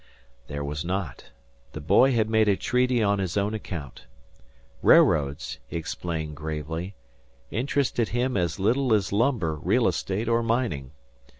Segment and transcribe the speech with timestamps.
[0.47, 1.29] There was not.
[1.73, 4.07] The boy had made a treaty on his own account.
[4.81, 6.95] Railroads, he explained gravely,
[7.51, 10.93] interested him as little as lumber, real estate, or mining.